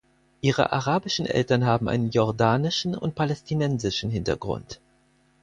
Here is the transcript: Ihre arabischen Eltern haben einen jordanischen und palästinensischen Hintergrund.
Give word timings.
Ihre 0.41 0.71
arabischen 0.71 1.27
Eltern 1.27 1.63
haben 1.63 1.87
einen 1.87 2.09
jordanischen 2.09 2.95
und 2.97 3.13
palästinensischen 3.13 4.09
Hintergrund. 4.09 4.81